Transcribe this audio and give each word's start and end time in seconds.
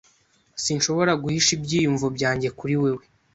Sinshobora 0.63 1.11
guhisha 1.21 1.49
ibyiyumvo 1.57 2.07
byanjye 2.15 2.47
kuri 2.59 2.75
wewe. 2.81 3.03